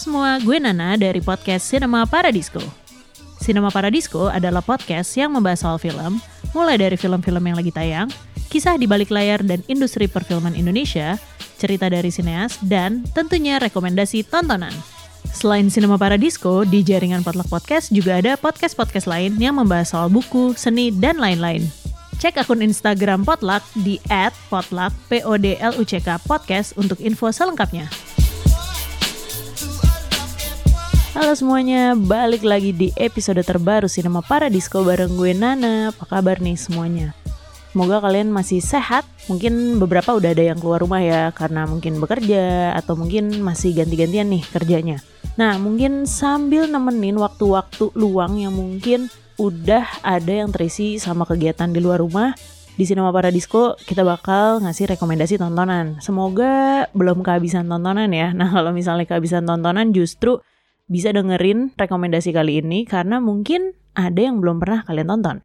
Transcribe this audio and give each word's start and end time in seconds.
semua, 0.00 0.40
gue 0.40 0.56
Nana 0.56 0.96
dari 0.96 1.20
podcast 1.20 1.68
Cinema 1.68 2.08
Paradisco. 2.08 2.64
Cinema 3.36 3.68
Paradisco 3.68 4.32
adalah 4.32 4.64
podcast 4.64 5.12
yang 5.12 5.36
membahas 5.36 5.60
soal 5.60 5.76
film, 5.76 6.16
mulai 6.56 6.80
dari 6.80 6.96
film-film 6.96 7.44
yang 7.44 7.60
lagi 7.60 7.68
tayang, 7.68 8.08
kisah 8.48 8.80
di 8.80 8.88
balik 8.88 9.12
layar 9.12 9.44
dan 9.44 9.60
industri 9.68 10.08
perfilman 10.08 10.56
Indonesia, 10.56 11.20
cerita 11.60 11.92
dari 11.92 12.08
sineas, 12.08 12.56
dan 12.64 13.04
tentunya 13.12 13.60
rekomendasi 13.60 14.24
tontonan. 14.24 14.72
Selain 15.36 15.68
Cinema 15.68 16.00
Paradisco, 16.00 16.64
di 16.64 16.80
jaringan 16.80 17.20
Potluck 17.20 17.52
Podcast 17.52 17.92
juga 17.92 18.24
ada 18.24 18.40
podcast-podcast 18.40 19.04
lain 19.04 19.36
yang 19.36 19.60
membahas 19.60 19.92
soal 19.92 20.08
buku, 20.08 20.56
seni, 20.56 20.88
dan 20.96 21.20
lain-lain. 21.20 21.68
Cek 22.16 22.40
akun 22.40 22.64
Instagram 22.64 23.28
Potluck 23.28 23.60
di 23.76 24.00
@potluck 24.48 24.96
podcast 26.24 26.72
untuk 26.80 26.96
info 27.04 27.28
selengkapnya. 27.28 27.88
Halo 31.10 31.34
semuanya, 31.34 31.98
balik 31.98 32.46
lagi 32.46 32.70
di 32.70 32.94
episode 32.94 33.42
terbaru 33.42 33.90
Cinema 33.90 34.22
Paradisco 34.22 34.86
bareng 34.86 35.18
gue 35.18 35.34
Nana. 35.34 35.90
Apa 35.90 36.06
kabar 36.06 36.38
nih 36.38 36.54
semuanya? 36.54 37.18
Semoga 37.74 37.98
kalian 37.98 38.30
masih 38.30 38.62
sehat. 38.62 39.02
Mungkin 39.26 39.82
beberapa 39.82 40.14
udah 40.14 40.30
ada 40.30 40.54
yang 40.54 40.62
keluar 40.62 40.78
rumah 40.78 41.02
ya 41.02 41.34
karena 41.34 41.66
mungkin 41.66 41.98
bekerja 41.98 42.78
atau 42.78 42.94
mungkin 42.94 43.42
masih 43.42 43.74
ganti-gantian 43.74 44.30
nih 44.30 44.46
kerjanya. 44.54 45.02
Nah, 45.34 45.58
mungkin 45.58 46.06
sambil 46.06 46.70
nemenin 46.70 47.18
waktu-waktu 47.18 47.90
luang 47.98 48.38
yang 48.38 48.54
mungkin 48.54 49.10
udah 49.34 50.06
ada 50.06 50.30
yang 50.30 50.54
terisi 50.54 51.02
sama 51.02 51.26
kegiatan 51.26 51.74
di 51.74 51.82
luar 51.82 51.98
rumah, 51.98 52.38
di 52.78 52.86
Cinema 52.86 53.10
Paradisco 53.10 53.74
kita 53.82 54.06
bakal 54.06 54.62
ngasih 54.62 54.94
rekomendasi 54.94 55.42
tontonan. 55.42 55.98
Semoga 55.98 56.86
belum 56.94 57.26
kehabisan 57.26 57.66
tontonan 57.66 58.14
ya. 58.14 58.30
Nah, 58.30 58.46
kalau 58.46 58.70
misalnya 58.70 59.10
kehabisan 59.10 59.42
tontonan 59.42 59.90
justru 59.90 60.38
bisa 60.90 61.14
dengerin 61.14 61.70
rekomendasi 61.78 62.34
kali 62.34 62.58
ini 62.58 62.82
karena 62.82 63.22
mungkin 63.22 63.78
ada 63.94 64.18
yang 64.18 64.42
belum 64.42 64.58
pernah 64.58 64.82
kalian 64.82 65.06
tonton. 65.06 65.36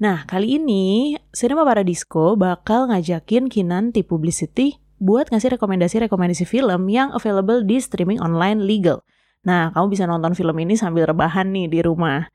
Nah, 0.00 0.24
kali 0.24 0.56
ini 0.56 1.18
Cinema 1.34 1.66
Paradisco 1.66 2.38
bakal 2.38 2.88
ngajakin 2.88 3.50
Kinanti 3.50 4.06
Publicity 4.06 4.78
buat 5.02 5.28
ngasih 5.28 5.58
rekomendasi-rekomendasi 5.58 6.48
film 6.48 6.88
yang 6.88 7.12
available 7.12 7.66
di 7.66 7.82
streaming 7.82 8.22
online 8.22 8.64
legal. 8.64 9.04
Nah, 9.44 9.74
kamu 9.74 9.92
bisa 9.92 10.08
nonton 10.08 10.32
film 10.32 10.56
ini 10.62 10.78
sambil 10.78 11.04
rebahan 11.10 11.52
nih 11.52 11.68
di 11.68 11.80
rumah. 11.84 12.30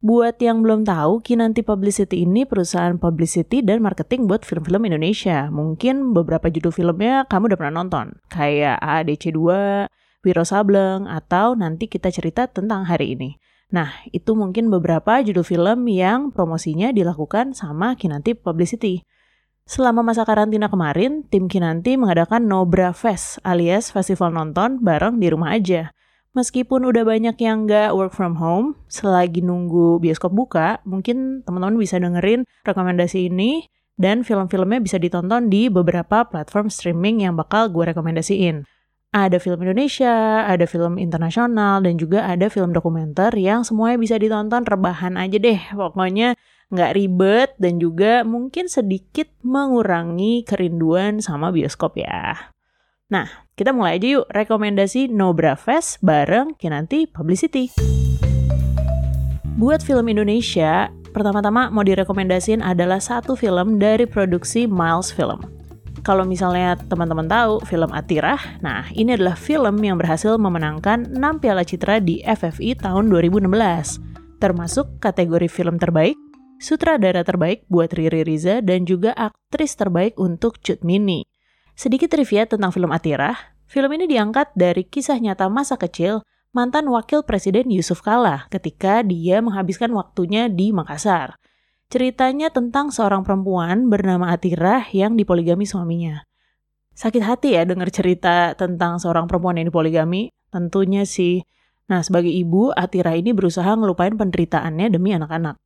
Buat 0.00 0.40
yang 0.40 0.64
belum 0.64 0.88
tahu, 0.88 1.20
Kinanti 1.20 1.60
Publicity 1.60 2.24
ini 2.24 2.48
perusahaan 2.48 2.96
publicity 2.96 3.60
dan 3.60 3.84
marketing 3.84 4.24
buat 4.24 4.48
film-film 4.48 4.88
Indonesia. 4.88 5.52
Mungkin 5.52 6.16
beberapa 6.16 6.48
judul 6.48 6.72
filmnya 6.72 7.28
kamu 7.28 7.52
udah 7.52 7.58
pernah 7.60 7.84
nonton, 7.84 8.16
kayak 8.32 8.80
ADC 8.80 9.36
2, 9.36 9.92
Wiro 10.20 10.44
Sableng, 10.44 11.08
atau 11.08 11.56
nanti 11.56 11.88
kita 11.88 12.12
cerita 12.12 12.48
tentang 12.48 12.84
hari 12.84 13.16
ini. 13.16 13.40
Nah, 13.70 14.02
itu 14.10 14.34
mungkin 14.34 14.66
beberapa 14.66 15.22
judul 15.22 15.46
film 15.46 15.86
yang 15.86 16.34
promosinya 16.34 16.90
dilakukan 16.90 17.54
sama 17.54 17.94
Kinanti 17.94 18.34
Publicity. 18.34 19.06
Selama 19.62 20.02
masa 20.02 20.26
karantina 20.26 20.66
kemarin, 20.66 21.22
tim 21.30 21.46
Kinanti 21.46 21.94
mengadakan 21.94 22.50
Nobra 22.50 22.90
Fest 22.90 23.38
alias 23.46 23.94
festival 23.94 24.34
nonton 24.34 24.82
bareng 24.82 25.22
di 25.22 25.30
rumah 25.30 25.54
aja. 25.54 25.94
Meskipun 26.34 26.86
udah 26.86 27.02
banyak 27.06 27.38
yang 27.38 27.70
nggak 27.70 27.94
work 27.94 28.14
from 28.14 28.38
home, 28.38 28.78
selagi 28.90 29.42
nunggu 29.42 30.02
bioskop 30.02 30.34
buka, 30.34 30.82
mungkin 30.82 31.46
teman-teman 31.46 31.78
bisa 31.78 32.02
dengerin 32.02 32.46
rekomendasi 32.66 33.30
ini 33.30 33.66
dan 33.98 34.26
film-filmnya 34.26 34.82
bisa 34.82 34.98
ditonton 34.98 35.50
di 35.50 35.70
beberapa 35.70 36.26
platform 36.26 36.70
streaming 36.70 37.22
yang 37.26 37.38
bakal 37.38 37.70
gue 37.70 37.94
rekomendasiin. 37.94 38.66
Ada 39.10 39.42
film 39.42 39.66
Indonesia, 39.66 40.46
ada 40.46 40.70
film 40.70 40.94
internasional, 40.94 41.82
dan 41.82 41.98
juga 41.98 42.30
ada 42.30 42.46
film 42.46 42.70
dokumenter 42.70 43.34
yang 43.34 43.66
semuanya 43.66 43.98
bisa 43.98 44.14
ditonton 44.14 44.62
rebahan 44.62 45.18
aja 45.18 45.34
deh. 45.34 45.58
Pokoknya 45.74 46.38
nggak 46.70 46.94
ribet 46.94 47.50
dan 47.58 47.82
juga 47.82 48.22
mungkin 48.22 48.70
sedikit 48.70 49.26
mengurangi 49.42 50.46
kerinduan 50.46 51.18
sama 51.18 51.50
bioskop 51.50 51.98
ya. 51.98 52.54
Nah, 53.10 53.26
kita 53.58 53.74
mulai 53.74 53.98
aja 53.98 54.22
yuk 54.22 54.30
rekomendasi 54.30 55.10
Nobra 55.10 55.58
Fest 55.58 55.98
bareng 56.06 56.54
Kinanti 56.54 57.10
Publicity. 57.10 57.74
Buat 59.58 59.82
film 59.82 60.06
Indonesia, 60.06 60.86
pertama-tama 61.10 61.66
mau 61.74 61.82
direkomendasiin 61.82 62.62
adalah 62.62 63.02
satu 63.02 63.34
film 63.34 63.82
dari 63.82 64.06
produksi 64.06 64.70
Miles 64.70 65.10
Film. 65.10 65.59
Kalau 66.00 66.24
misalnya 66.24 66.80
teman-teman 66.80 67.28
tahu 67.28 67.60
film 67.68 67.92
Atirah, 67.92 68.40
nah 68.64 68.88
ini 68.96 69.20
adalah 69.20 69.36
film 69.36 69.76
yang 69.84 70.00
berhasil 70.00 70.40
memenangkan 70.40 71.12
6 71.12 71.42
piala 71.44 71.60
citra 71.60 72.00
di 72.00 72.24
FFI 72.24 72.80
tahun 72.80 73.12
2016, 73.12 73.52
termasuk 74.40 74.96
kategori 74.96 75.52
film 75.52 75.76
terbaik, 75.76 76.16
sutradara 76.56 77.20
terbaik 77.20 77.68
buat 77.68 77.92
Riri 77.92 78.24
Riza, 78.24 78.64
dan 78.64 78.88
juga 78.88 79.12
aktris 79.12 79.76
terbaik 79.76 80.16
untuk 80.16 80.56
Cut 80.64 80.80
Mini. 80.80 81.28
Sedikit 81.76 82.08
trivia 82.08 82.48
tentang 82.48 82.72
film 82.72 82.88
Atirah, 82.96 83.36
film 83.68 83.92
ini 83.92 84.08
diangkat 84.08 84.56
dari 84.56 84.88
kisah 84.88 85.20
nyata 85.20 85.52
masa 85.52 85.76
kecil 85.76 86.24
mantan 86.56 86.88
wakil 86.88 87.22
presiden 87.22 87.68
Yusuf 87.68 88.00
Kala 88.00 88.48
ketika 88.48 89.04
dia 89.04 89.44
menghabiskan 89.44 89.92
waktunya 89.92 90.48
di 90.48 90.72
Makassar. 90.72 91.36
Ceritanya 91.90 92.54
tentang 92.54 92.94
seorang 92.94 93.26
perempuan 93.26 93.90
bernama 93.90 94.30
Atirah 94.30 94.86
yang 94.94 95.18
dipoligami 95.18 95.66
suaminya. 95.66 96.22
Sakit 96.94 97.18
hati 97.18 97.58
ya 97.58 97.66
dengar 97.66 97.90
cerita 97.90 98.54
tentang 98.54 99.02
seorang 99.02 99.26
perempuan 99.26 99.58
yang 99.58 99.74
dipoligami. 99.74 100.30
Tentunya 100.54 101.02
sih. 101.02 101.42
Nah, 101.90 102.06
sebagai 102.06 102.30
ibu, 102.30 102.70
Atirah 102.70 103.18
ini 103.18 103.34
berusaha 103.34 103.66
ngelupain 103.74 104.14
penderitaannya 104.14 104.86
demi 104.86 105.18
anak-anak. 105.18 105.58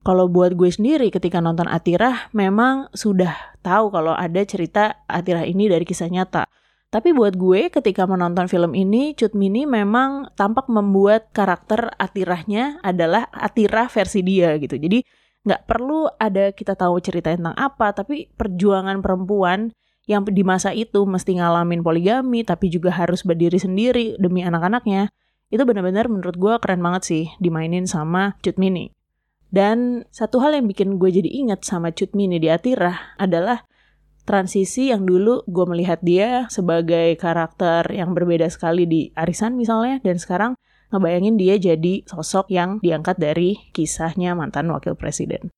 Kalau 0.00 0.32
buat 0.32 0.56
gue 0.56 0.72
sendiri 0.72 1.12
ketika 1.12 1.44
nonton 1.44 1.68
Atirah, 1.68 2.32
memang 2.32 2.88
sudah 2.96 3.36
tahu 3.60 3.92
kalau 3.92 4.16
ada 4.16 4.40
cerita 4.48 5.04
Atirah 5.04 5.44
ini 5.44 5.68
dari 5.68 5.84
kisah 5.84 6.08
nyata. 6.08 6.48
Tapi 6.88 7.12
buat 7.12 7.36
gue 7.36 7.68
ketika 7.68 8.08
menonton 8.08 8.48
film 8.48 8.72
ini, 8.72 9.12
Cut 9.12 9.36
Mini 9.36 9.68
memang 9.68 10.32
tampak 10.40 10.72
membuat 10.72 11.28
karakter 11.36 11.92
Atirahnya 12.00 12.80
adalah 12.80 13.28
Atirah 13.28 13.92
versi 13.92 14.24
dia 14.24 14.56
gitu. 14.56 14.80
Jadi 14.80 15.04
nggak 15.44 15.68
perlu 15.68 16.08
ada 16.16 16.48
kita 16.56 16.72
tahu 16.72 16.96
cerita 17.04 17.28
tentang 17.28 17.52
apa, 17.60 17.92
tapi 17.92 18.32
perjuangan 18.32 19.04
perempuan 19.04 19.68
yang 20.08 20.24
di 20.24 20.40
masa 20.40 20.72
itu 20.72 21.04
mesti 21.04 21.36
ngalamin 21.36 21.84
poligami, 21.84 22.40
tapi 22.40 22.72
juga 22.72 22.88
harus 22.96 23.20
berdiri 23.20 23.60
sendiri 23.60 24.16
demi 24.16 24.40
anak-anaknya, 24.40 25.12
itu 25.52 25.60
benar-benar 25.68 26.08
menurut 26.08 26.40
gue 26.40 26.54
keren 26.56 26.80
banget 26.80 27.02
sih 27.04 27.24
dimainin 27.36 27.84
sama 27.84 28.40
Cut 28.40 28.56
Mini. 28.56 28.88
Dan 29.52 30.08
satu 30.08 30.40
hal 30.40 30.56
yang 30.56 30.64
bikin 30.64 30.96
gue 30.96 31.12
jadi 31.12 31.28
inget 31.28 31.68
sama 31.68 31.92
Cut 31.92 32.16
Mini 32.16 32.40
di 32.40 32.48
Atirah 32.48 33.20
adalah 33.20 33.68
transisi 34.28 34.92
yang 34.92 35.08
dulu 35.08 35.40
gue 35.48 35.64
melihat 35.64 36.04
dia 36.04 36.44
sebagai 36.52 37.16
karakter 37.16 37.88
yang 37.88 38.12
berbeda 38.12 38.44
sekali 38.52 38.84
di 38.84 39.08
Arisan 39.16 39.56
misalnya 39.56 40.04
dan 40.04 40.20
sekarang 40.20 40.52
ngebayangin 40.92 41.40
dia 41.40 41.56
jadi 41.56 42.04
sosok 42.04 42.52
yang 42.52 42.76
diangkat 42.84 43.16
dari 43.16 43.56
kisahnya 43.72 44.36
mantan 44.36 44.68
wakil 44.68 44.92
presiden. 44.92 45.48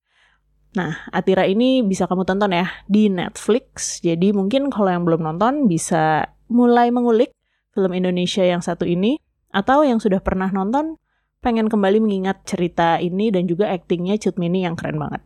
Nah, 0.71 1.03
Atira 1.11 1.43
ini 1.43 1.83
bisa 1.83 2.07
kamu 2.07 2.23
tonton 2.23 2.55
ya 2.55 2.71
di 2.87 3.11
Netflix. 3.11 3.99
Jadi 3.99 4.31
mungkin 4.31 4.71
kalau 4.71 4.87
yang 4.87 5.03
belum 5.03 5.19
nonton 5.19 5.67
bisa 5.67 6.31
mulai 6.47 6.87
mengulik 6.95 7.35
film 7.75 7.91
Indonesia 7.91 8.43
yang 8.43 8.63
satu 8.63 8.87
ini 8.87 9.19
atau 9.51 9.83
yang 9.83 9.99
sudah 9.99 10.23
pernah 10.23 10.47
nonton 10.47 10.95
pengen 11.43 11.67
kembali 11.67 11.99
mengingat 11.99 12.47
cerita 12.47 13.03
ini 13.03 13.35
dan 13.35 13.51
juga 13.51 13.67
aktingnya 13.67 14.15
Cut 14.15 14.39
Mini 14.39 14.63
yang 14.63 14.79
keren 14.79 14.95
banget. 14.95 15.21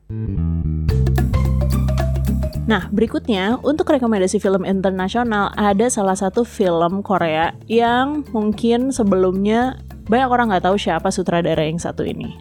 Nah, 2.66 2.90
berikutnya 2.90 3.62
untuk 3.62 3.94
rekomendasi 3.94 4.42
film 4.42 4.66
internasional 4.66 5.54
ada 5.54 5.86
salah 5.86 6.18
satu 6.18 6.42
film 6.42 7.06
Korea 7.06 7.54
yang 7.70 8.26
mungkin 8.34 8.90
sebelumnya 8.90 9.78
banyak 10.10 10.30
orang 10.34 10.50
nggak 10.50 10.66
tahu 10.66 10.78
siapa 10.78 11.14
sutradara 11.14 11.62
yang 11.62 11.78
satu 11.78 12.02
ini. 12.02 12.34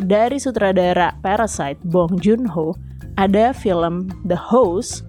Dari 0.00 0.40
sutradara 0.40 1.12
Parasite 1.20 1.80
Bong 1.84 2.16
Joon-ho, 2.20 2.72
ada 3.20 3.52
film 3.52 4.08
The 4.24 4.36
Host 4.36 5.04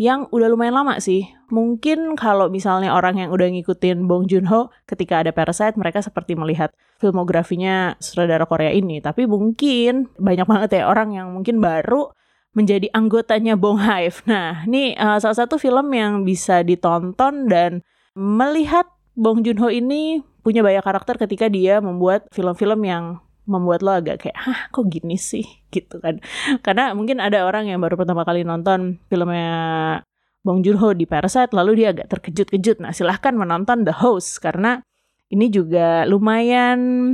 yang 0.00 0.28
udah 0.32 0.48
lumayan 0.48 0.76
lama 0.80 0.96
sih. 0.96 1.28
Mungkin 1.52 2.16
kalau 2.16 2.48
misalnya 2.48 2.96
orang 2.96 3.20
yang 3.20 3.28
udah 3.32 3.48
ngikutin 3.52 4.08
Bong 4.08 4.28
Joon-ho 4.28 4.72
ketika 4.88 5.24
ada 5.24 5.32
Parasite, 5.32 5.76
mereka 5.76 6.00
seperti 6.00 6.36
melihat 6.36 6.72
filmografinya 7.00 8.00
sutradara 8.00 8.48
Korea 8.48 8.72
ini. 8.72 9.00
Tapi 9.04 9.28
mungkin 9.28 10.08
banyak 10.16 10.48
banget 10.48 10.80
ya 10.80 10.88
orang 10.88 11.12
yang 11.12 11.36
mungkin 11.36 11.60
baru 11.60 12.12
menjadi 12.56 12.88
anggotanya 12.96 13.52
Bong 13.54 13.76
Hive. 13.76 14.24
Nah, 14.24 14.64
ini 14.64 14.96
uh, 14.96 15.20
salah 15.20 15.44
satu 15.44 15.60
film 15.60 15.92
yang 15.92 16.24
bisa 16.24 16.64
ditonton 16.64 17.52
dan 17.52 17.84
melihat 18.16 18.88
Bong 19.12 19.44
Joon-ho 19.44 19.68
ini 19.68 20.24
punya 20.40 20.64
banyak 20.64 20.80
karakter 20.80 21.20
ketika 21.20 21.52
dia 21.52 21.84
membuat 21.84 22.32
film-film 22.32 22.80
yang 22.88 23.20
membuat 23.44 23.84
lo 23.84 23.92
agak 23.92 24.24
kayak, 24.24 24.36
hah 24.40 24.60
kok 24.72 24.88
gini 24.88 25.20
sih? 25.20 25.44
Gitu 25.74 26.00
kan. 26.00 26.24
Karena 26.64 26.96
mungkin 26.96 27.20
ada 27.20 27.44
orang 27.44 27.68
yang 27.68 27.78
baru 27.84 28.00
pertama 28.00 28.24
kali 28.24 28.42
nonton 28.42 29.04
filmnya 29.12 30.00
Bong 30.40 30.64
Joon-ho 30.64 30.96
di 30.96 31.04
Parasite 31.04 31.52
lalu 31.52 31.84
dia 31.84 31.92
agak 31.92 32.08
terkejut-kejut. 32.08 32.80
Nah, 32.80 32.96
silahkan 32.96 33.36
menonton 33.36 33.84
The 33.84 33.92
Host 33.92 34.40
karena 34.40 34.80
ini 35.28 35.52
juga 35.52 36.08
lumayan 36.08 37.12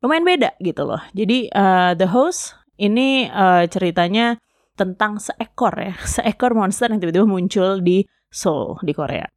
lumayan 0.00 0.24
beda 0.24 0.56
gitu 0.64 0.88
loh. 0.88 1.02
Jadi 1.12 1.52
uh, 1.52 1.92
The 1.92 2.08
Host 2.08 2.56
ini 2.80 3.28
uh, 3.28 3.68
ceritanya 3.68 4.40
tentang 4.80 5.20
seekor 5.20 5.76
ya, 5.76 5.94
seekor 6.16 6.56
monster 6.56 6.88
yang 6.88 7.04
tiba-tiba 7.04 7.28
muncul 7.28 7.84
di 7.84 8.08
Seoul 8.32 8.80
di 8.80 8.96
Korea. 8.96 9.28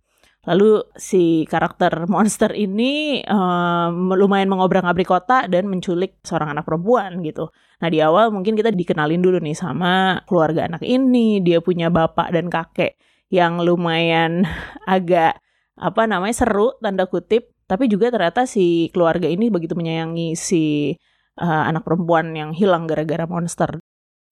Lalu 0.43 0.91
si 0.99 1.47
karakter 1.47 2.03
monster 2.11 2.51
ini 2.51 3.23
um, 3.23 4.11
lumayan 4.11 4.51
mengobrak-abrik 4.51 5.07
kota 5.07 5.47
dan 5.47 5.71
menculik 5.71 6.19
seorang 6.19 6.51
anak 6.51 6.67
perempuan 6.67 7.23
gitu. 7.23 7.47
Nah 7.79 7.87
di 7.87 8.03
awal 8.03 8.27
mungkin 8.35 8.59
kita 8.59 8.75
dikenalin 8.75 9.23
dulu 9.23 9.39
nih 9.39 9.55
sama 9.55 10.19
keluarga 10.27 10.67
anak 10.67 10.83
ini. 10.83 11.39
Dia 11.39 11.63
punya 11.63 11.87
bapak 11.87 12.35
dan 12.35 12.51
kakek 12.51 12.99
yang 13.31 13.63
lumayan 13.63 14.43
agak 14.83 15.39
apa 15.79 16.01
namanya 16.11 16.35
seru 16.35 16.75
tanda 16.83 17.07
kutip. 17.07 17.55
Tapi 17.63 17.87
juga 17.87 18.11
ternyata 18.11 18.43
si 18.43 18.91
keluarga 18.91 19.31
ini 19.31 19.47
begitu 19.47 19.79
menyayangi 19.79 20.35
si 20.35 20.91
uh, 21.39 21.63
anak 21.71 21.87
perempuan 21.87 22.35
yang 22.35 22.51
hilang 22.51 22.83
gara-gara 22.83 23.23
monster 23.23 23.79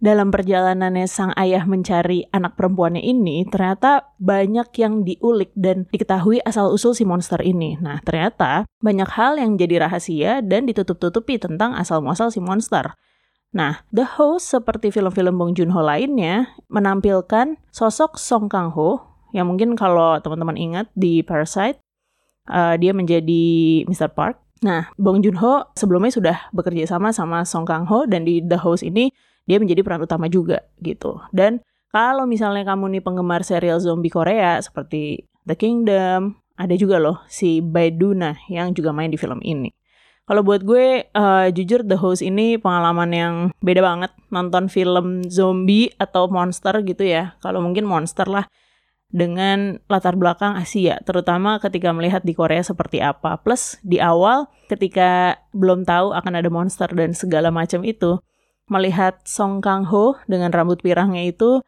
dalam 0.01 0.33
perjalanannya 0.33 1.05
sang 1.05 1.29
ayah 1.37 1.61
mencari 1.69 2.25
anak 2.33 2.57
perempuannya 2.57 3.05
ini, 3.05 3.45
ternyata 3.45 4.09
banyak 4.17 4.73
yang 4.81 5.05
diulik 5.05 5.53
dan 5.53 5.85
diketahui 5.93 6.41
asal-usul 6.41 6.97
si 6.97 7.05
monster 7.05 7.37
ini. 7.45 7.77
Nah, 7.77 8.01
ternyata 8.01 8.65
banyak 8.81 9.05
hal 9.13 9.37
yang 9.37 9.61
jadi 9.61 9.85
rahasia 9.85 10.41
dan 10.41 10.65
ditutup-tutupi 10.65 11.37
tentang 11.37 11.77
asal-muasal 11.77 12.33
si 12.33 12.41
monster. 12.41 12.97
Nah, 13.53 13.85
The 13.93 14.17
Host 14.17 14.49
seperti 14.49 14.89
film-film 14.89 15.37
Bong 15.37 15.53
Joon-ho 15.53 15.85
lainnya 15.85 16.49
menampilkan 16.73 17.61
sosok 17.69 18.17
Song 18.17 18.49
Kang-ho 18.49 19.05
yang 19.37 19.47
mungkin 19.53 19.77
kalau 19.77 20.17
teman-teman 20.17 20.57
ingat 20.57 20.89
di 20.97 21.21
Parasite, 21.21 21.77
uh, 22.49 22.73
dia 22.73 22.89
menjadi 22.91 23.85
Mr. 23.85 24.09
Park. 24.17 24.41
Nah, 24.65 24.89
Bong 24.97 25.21
Joon-ho 25.21 25.69
sebelumnya 25.77 26.09
sudah 26.09 26.37
bekerja 26.57 26.89
sama 26.89 27.13
sama 27.13 27.45
Song 27.45 27.69
Kang-ho 27.69 28.09
dan 28.09 28.25
di 28.25 28.41
The 28.41 28.57
Host 28.57 28.81
ini 28.81 29.13
dia 29.45 29.57
menjadi 29.57 29.81
peran 29.81 30.01
utama 30.03 30.29
juga 30.29 30.65
gitu. 30.81 31.21
Dan 31.33 31.61
kalau 31.91 32.23
misalnya 32.23 32.63
kamu 32.63 32.97
nih 32.97 33.03
penggemar 33.03 33.43
serial 33.43 33.83
zombie 33.83 34.13
Korea 34.13 34.61
seperti 34.63 35.27
The 35.43 35.59
Kingdom, 35.59 36.39
ada 36.55 36.75
juga 36.77 37.01
loh 37.01 37.25
si 37.27 37.59
Baeduna 37.59 38.37
yang 38.47 38.71
juga 38.71 38.93
main 38.95 39.09
di 39.09 39.19
film 39.19 39.41
ini. 39.41 39.73
Kalau 40.29 40.47
buat 40.47 40.63
gue, 40.63 41.11
uh, 41.11 41.51
jujur 41.51 41.83
The 41.83 41.99
Host 41.99 42.23
ini 42.23 42.55
pengalaman 42.55 43.11
yang 43.11 43.33
beda 43.59 43.83
banget 43.83 44.11
nonton 44.31 44.71
film 44.71 45.27
zombie 45.27 45.91
atau 45.99 46.31
monster 46.31 46.79
gitu 46.87 47.03
ya. 47.03 47.35
Kalau 47.43 47.59
mungkin 47.59 47.83
monster 47.83 48.29
lah 48.29 48.47
dengan 49.11 49.83
latar 49.91 50.15
belakang 50.15 50.55
Asia, 50.55 51.03
terutama 51.03 51.59
ketika 51.59 51.91
melihat 51.91 52.23
di 52.23 52.31
Korea 52.31 52.63
seperti 52.63 53.03
apa. 53.03 53.43
Plus 53.43 53.75
di 53.83 53.99
awal 53.99 54.47
ketika 54.71 55.35
belum 55.51 55.83
tahu 55.83 56.15
akan 56.15 56.33
ada 56.39 56.47
monster 56.47 56.87
dan 56.95 57.11
segala 57.11 57.51
macam 57.51 57.83
itu, 57.83 58.23
melihat 58.71 59.19
Song 59.27 59.59
Kang 59.59 59.83
Ho 59.91 60.15
dengan 60.31 60.55
rambut 60.55 60.79
pirangnya 60.79 61.27
itu 61.27 61.59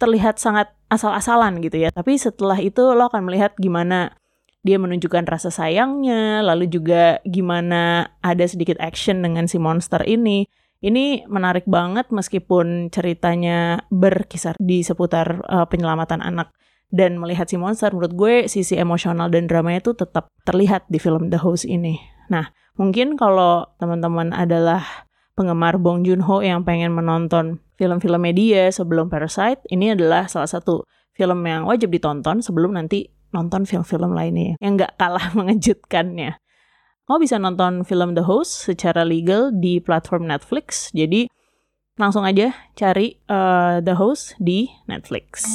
terlihat 0.00 0.40
sangat 0.40 0.72
asal-asalan 0.88 1.60
gitu 1.60 1.76
ya. 1.76 1.92
Tapi 1.92 2.16
setelah 2.16 2.56
itu 2.56 2.80
lo 2.96 3.12
akan 3.12 3.28
melihat 3.28 3.52
gimana 3.60 4.16
dia 4.66 4.82
menunjukkan 4.82 5.30
rasa 5.30 5.54
sayangnya, 5.54 6.42
lalu 6.42 6.66
juga 6.66 7.22
gimana 7.22 8.10
ada 8.18 8.42
sedikit 8.48 8.74
action 8.82 9.22
dengan 9.22 9.46
si 9.46 9.62
monster 9.62 10.02
ini. 10.02 10.50
Ini 10.82 11.30
menarik 11.30 11.64
banget 11.70 12.10
meskipun 12.10 12.90
ceritanya 12.90 13.86
berkisar 13.88 14.58
di 14.58 14.82
seputar 14.82 15.40
uh, 15.46 15.64
penyelamatan 15.70 16.18
anak 16.18 16.50
dan 16.90 17.16
melihat 17.22 17.46
si 17.46 17.56
monster. 17.56 17.94
Menurut 17.94 18.12
gue 18.18 18.34
sisi 18.50 18.74
emosional 18.74 19.30
dan 19.30 19.46
dramanya 19.46 19.86
itu 19.86 19.94
tetap 19.94 20.28
terlihat 20.42 20.84
di 20.90 20.98
film 20.98 21.30
The 21.30 21.38
Host 21.38 21.64
ini. 21.64 22.02
Nah, 22.26 22.50
mungkin 22.74 23.14
kalau 23.14 23.70
teman-teman 23.78 24.34
adalah 24.34 25.05
penggemar 25.36 25.76
Bong 25.76 26.02
Joon-ho 26.02 26.40
yang 26.40 26.64
pengen 26.64 26.96
menonton 26.96 27.60
film-film 27.76 28.24
media 28.24 28.72
sebelum 28.72 29.12
Parasite, 29.12 29.60
ini 29.68 29.92
adalah 29.92 30.26
salah 30.26 30.48
satu 30.48 30.82
film 31.12 31.44
yang 31.44 31.68
wajib 31.68 31.92
ditonton 31.92 32.40
sebelum 32.40 32.72
nanti 32.72 33.12
nonton 33.36 33.68
film-film 33.68 34.16
lainnya 34.16 34.56
yang 34.64 34.80
nggak 34.80 34.96
kalah 34.96 35.30
mengejutkannya. 35.38 36.40
Kamu 37.06 37.18
bisa 37.22 37.38
nonton 37.38 37.86
film 37.86 38.18
The 38.18 38.24
Host 38.26 38.66
secara 38.66 39.06
legal 39.06 39.54
di 39.54 39.78
platform 39.78 40.26
Netflix, 40.26 40.90
jadi 40.90 41.30
langsung 42.00 42.26
aja 42.26 42.50
cari 42.74 43.14
uh, 43.30 43.78
The 43.78 43.94
Host 43.94 44.34
di 44.42 44.66
Netflix. 44.90 45.46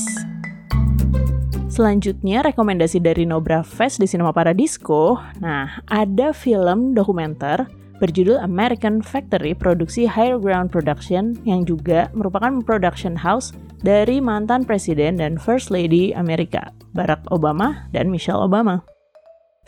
Selanjutnya, 1.72 2.44
rekomendasi 2.44 3.00
dari 3.00 3.24
Nobra 3.24 3.64
Fest 3.64 4.04
di 4.04 4.08
Cinema 4.08 4.36
Paradisco. 4.36 5.16
Nah, 5.40 5.80
ada 5.88 6.36
film 6.36 6.92
dokumenter 6.92 7.81
berjudul 8.02 8.42
American 8.42 9.06
Factory 9.06 9.54
produksi 9.54 10.10
Higher 10.10 10.42
Ground 10.42 10.74
Production 10.74 11.38
yang 11.46 11.62
juga 11.70 12.10
merupakan 12.18 12.66
production 12.66 13.14
house 13.14 13.54
dari 13.86 14.18
mantan 14.18 14.66
presiden 14.66 15.22
dan 15.22 15.38
First 15.38 15.70
Lady 15.70 16.10
Amerika, 16.18 16.74
Barack 16.98 17.22
Obama 17.30 17.86
dan 17.94 18.10
Michelle 18.10 18.42
Obama. 18.42 18.82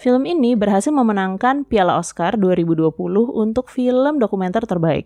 Film 0.01 0.25
ini 0.25 0.57
berhasil 0.57 0.89
memenangkan 0.89 1.69
Piala 1.69 2.01
Oscar 2.01 2.33
2020 2.41 2.89
untuk 3.29 3.69
film 3.69 4.17
dokumenter 4.17 4.65
terbaik. 4.65 5.05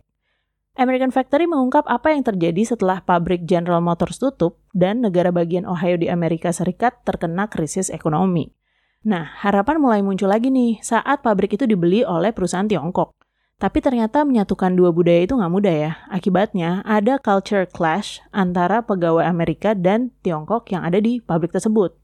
American 0.79 1.11
Factory 1.11 1.49
mengungkap 1.49 1.83
apa 1.89 2.15
yang 2.15 2.23
terjadi 2.23 2.63
setelah 2.63 3.03
pabrik 3.03 3.43
General 3.43 3.83
Motors 3.83 4.21
tutup 4.21 4.61
dan 4.71 5.03
negara 5.03 5.33
bagian 5.33 5.67
Ohio 5.67 5.99
di 5.99 6.07
Amerika 6.07 6.53
Serikat 6.53 7.03
terkena 7.03 7.49
krisis 7.51 7.91
ekonomi. 7.91 8.53
Nah, 9.01 9.25
harapan 9.41 9.81
mulai 9.81 10.01
muncul 10.05 10.29
lagi 10.29 10.53
nih 10.53 10.77
saat 10.85 11.25
pabrik 11.25 11.57
itu 11.57 11.65
dibeli 11.65 12.05
oleh 12.05 12.29
perusahaan 12.29 12.69
Tiongkok. 12.69 13.16
Tapi 13.57 13.81
ternyata 13.81 14.21
menyatukan 14.21 14.77
dua 14.77 14.93
budaya 14.93 15.25
itu 15.25 15.33
nggak 15.33 15.53
mudah 15.53 15.73
ya. 15.73 15.91
Akibatnya 16.13 16.85
ada 16.85 17.17
culture 17.17 17.65
clash 17.65 18.21
antara 18.29 18.85
pegawai 18.85 19.25
Amerika 19.25 19.73
dan 19.73 20.13
Tiongkok 20.21 20.69
yang 20.69 20.85
ada 20.85 21.01
di 21.01 21.17
pabrik 21.17 21.49
tersebut. 21.49 21.97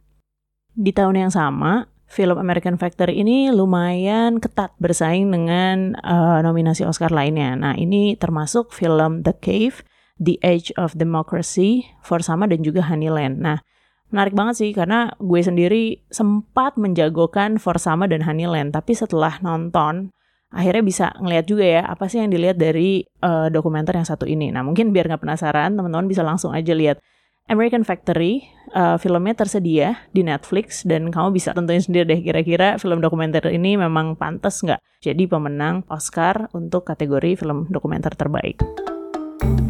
Di 0.74 0.90
tahun 0.90 1.30
yang 1.30 1.30
sama, 1.30 1.86
film 2.10 2.42
American 2.42 2.82
Factory 2.82 3.22
ini 3.22 3.54
lumayan 3.54 4.42
ketat 4.42 4.74
bersaing 4.82 5.30
dengan 5.30 5.94
uh, 6.02 6.42
nominasi 6.42 6.90
Oscar 6.90 7.14
lainnya. 7.14 7.54
Nah, 7.54 7.78
ini 7.78 8.18
termasuk 8.18 8.74
film 8.74 9.22
The 9.22 9.38
Cave, 9.38 9.86
The 10.18 10.42
Age 10.42 10.74
of 10.74 10.98
Democracy, 10.98 11.86
For 12.02 12.26
Sama 12.26 12.50
dan 12.50 12.66
juga 12.66 12.82
Honeyland. 12.82 13.38
Nah, 13.38 13.62
menarik 14.10 14.34
banget 14.34 14.58
sih 14.58 14.72
karena 14.74 15.14
gue 15.22 15.42
sendiri 15.42 16.02
sempat 16.10 16.82
menjagokan 16.82 17.58
Forsama 17.58 18.06
dan 18.06 18.22
Honeyland 18.22 18.74
tapi 18.74 18.94
setelah 18.94 19.42
nonton 19.42 20.14
akhirnya 20.54 20.84
bisa 20.86 21.06
ngeliat 21.18 21.46
juga 21.50 21.66
ya 21.66 21.82
apa 21.84 22.06
sih 22.06 22.22
yang 22.22 22.30
dilihat 22.30 22.56
dari 22.62 23.04
uh, 23.26 23.50
dokumenter 23.50 23.98
yang 23.98 24.08
satu 24.08 24.30
ini. 24.30 24.54
Nah 24.54 24.62
mungkin 24.62 24.94
biar 24.94 25.10
nggak 25.10 25.26
penasaran 25.26 25.74
teman-teman 25.74 26.06
bisa 26.06 26.22
langsung 26.22 26.54
aja 26.54 26.72
lihat 26.72 27.02
American 27.52 27.84
Factory 27.84 28.48
uh, 28.72 28.96
filmnya 28.96 29.36
tersedia 29.36 30.00
di 30.16 30.24
Netflix 30.24 30.88
dan 30.88 31.12
kamu 31.12 31.36
bisa 31.36 31.52
tentuin 31.52 31.84
sendiri 31.84 32.08
deh 32.08 32.22
kira-kira 32.24 32.80
film 32.80 33.04
dokumenter 33.04 33.44
ini 33.52 33.76
memang 33.76 34.16
pantas 34.16 34.64
nggak 34.64 34.80
jadi 35.04 35.28
pemenang 35.28 35.84
Oscar 35.92 36.48
untuk 36.56 36.88
kategori 36.88 37.36
film 37.36 37.68
dokumenter 37.68 38.16
terbaik. 38.16 38.64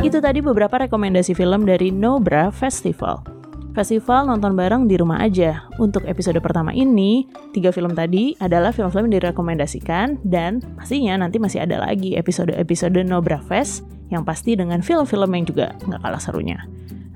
Itu 0.05 0.21
tadi 0.21 0.43
beberapa 0.43 0.85
rekomendasi 0.85 1.33
film 1.33 1.65
dari 1.65 1.89
Nobra 1.89 2.53
Festival. 2.53 3.42
Festival 3.73 4.29
nonton 4.29 4.53
bareng 4.53 4.85
di 4.85 5.01
rumah 5.01 5.17
aja. 5.17 5.65
Untuk 5.81 6.05
episode 6.05 6.37
pertama 6.45 6.69
ini, 6.77 7.25
tiga 7.57 7.73
film 7.73 7.97
tadi 7.97 8.37
adalah 8.37 8.69
film-film 8.69 9.09
yang 9.09 9.17
direkomendasikan 9.17 10.21
dan 10.21 10.61
pastinya 10.77 11.17
nanti 11.17 11.41
masih 11.41 11.65
ada 11.65 11.81
lagi 11.81 12.13
episode-episode 12.13 13.01
Nobra 13.01 13.41
Fest 13.41 13.81
yang 14.13 14.21
pasti 14.21 14.53
dengan 14.53 14.85
film-film 14.85 15.25
yang 15.33 15.45
juga 15.49 15.65
nggak 15.89 16.01
kalah 16.05 16.21
serunya. 16.21 16.61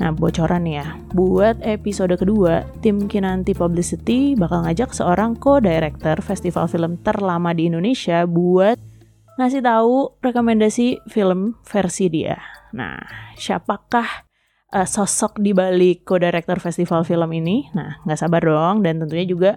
Nah, 0.01 0.13
bocoran 0.13 0.65
ya. 0.65 0.97
Buat 1.13 1.61
episode 1.61 2.17
kedua, 2.17 2.65
tim 2.81 3.05
Kinanti 3.05 3.53
Publicity 3.53 4.33
bakal 4.33 4.65
ngajak 4.65 4.93
seorang 4.93 5.37
co-director 5.37 6.21
festival 6.25 6.65
film 6.69 6.97
terlama 7.01 7.53
di 7.53 7.69
Indonesia 7.69 8.25
buat 8.25 8.77
ngasih 9.37 9.61
tahu 9.61 10.17
rekomendasi 10.21 11.05
film 11.09 11.57
versi 11.65 12.09
dia. 12.09 12.37
Nah, 12.73 12.97
siapakah 13.37 14.26
uh, 14.73 14.87
sosok 14.87 15.39
di 15.39 15.55
balik 15.55 16.03
co-director 16.03 16.59
festival 16.59 17.03
film 17.07 17.29
ini. 17.31 17.67
Nah, 17.71 18.01
nggak 18.03 18.19
sabar 18.19 18.41
dong 18.43 18.83
dan 18.83 18.99
tentunya 19.03 19.27
juga 19.27 19.51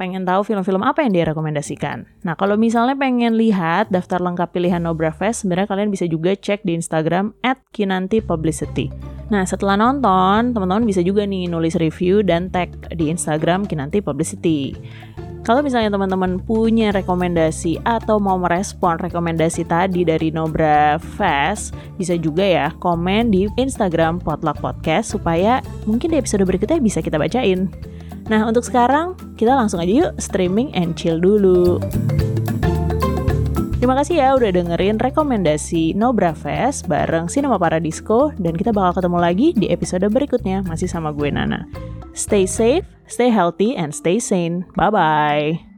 pengen 0.00 0.24
tahu 0.24 0.40
film-film 0.48 0.80
apa 0.80 1.04
yang 1.04 1.12
dia 1.12 1.28
rekomendasikan. 1.28 2.08
Nah, 2.24 2.32
kalau 2.32 2.56
misalnya 2.56 2.96
pengen 2.96 3.36
lihat 3.36 3.92
daftar 3.92 4.16
lengkap 4.16 4.48
pilihan 4.48 4.80
Nobra 4.80 5.12
Fest, 5.12 5.44
sebenarnya 5.44 5.68
kalian 5.68 5.92
bisa 5.92 6.08
juga 6.08 6.32
cek 6.32 6.64
di 6.64 6.72
Instagram 6.72 7.36
@kinantipublicity. 7.76 8.88
Nah, 9.28 9.44
setelah 9.44 9.76
nonton, 9.76 10.56
teman-teman 10.56 10.88
bisa 10.88 11.04
juga 11.04 11.28
nih 11.28 11.52
nulis 11.52 11.76
review 11.76 12.24
dan 12.24 12.48
tag 12.48 12.72
di 12.96 13.12
Instagram 13.12 13.68
Kinanti 13.68 14.00
Publicity. 14.00 14.74
Kalau 15.40 15.64
misalnya 15.64 15.88
teman-teman 15.88 16.36
punya 16.44 16.92
rekomendasi 16.92 17.80
atau 17.88 18.20
mau 18.20 18.36
merespon 18.36 19.00
rekomendasi 19.00 19.64
tadi 19.64 20.04
dari 20.04 20.28
Nobra 20.28 21.00
Fest, 21.00 21.72
bisa 21.96 22.12
juga 22.20 22.44
ya 22.44 22.68
komen 22.76 23.32
di 23.32 23.48
Instagram 23.56 24.20
Potluck 24.20 24.60
Podcast 24.60 25.16
supaya 25.16 25.64
mungkin 25.88 26.12
di 26.12 26.20
episode 26.20 26.44
berikutnya 26.44 26.76
bisa 26.78 27.00
kita 27.00 27.16
bacain. 27.16 27.72
Nah, 28.28 28.46
untuk 28.46 28.62
sekarang 28.62 29.16
kita 29.40 29.56
langsung 29.56 29.80
aja 29.80 29.90
yuk 29.90 30.12
streaming 30.20 30.70
and 30.76 30.94
chill 30.94 31.16
dulu. 31.16 31.80
Terima 33.80 33.96
kasih 33.96 34.20
ya 34.20 34.36
udah 34.36 34.52
dengerin 34.52 35.00
rekomendasi 35.00 35.96
Nobra 35.96 36.36
Fest 36.36 36.84
bareng 36.84 37.32
Cinema 37.32 37.56
Paradisco 37.56 38.28
dan 38.36 38.52
kita 38.52 38.76
bakal 38.76 39.00
ketemu 39.00 39.18
lagi 39.18 39.48
di 39.56 39.72
episode 39.72 40.04
berikutnya 40.12 40.60
masih 40.68 40.84
sama 40.84 41.16
gue 41.16 41.32
Nana. 41.32 41.64
Stay 42.12 42.46
safe, 42.46 42.84
stay 43.06 43.28
healthy, 43.30 43.76
and 43.76 43.94
stay 43.94 44.18
sane. 44.18 44.64
Bye-bye. 44.76 45.69